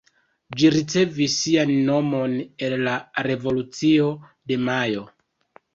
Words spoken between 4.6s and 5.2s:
Majo.